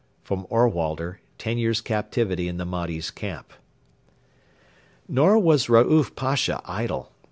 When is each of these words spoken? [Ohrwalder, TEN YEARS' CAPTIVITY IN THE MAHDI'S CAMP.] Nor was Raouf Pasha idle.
[Ohrwalder, 0.31 1.19
TEN 1.37 1.59
YEARS' 1.59 1.81
CAPTIVITY 1.81 2.47
IN 2.47 2.57
THE 2.57 2.65
MAHDI'S 2.65 3.11
CAMP.] 3.11 3.53
Nor 5.07 5.37
was 5.37 5.67
Raouf 5.67 6.15
Pasha 6.15 6.59
idle. 6.65 7.11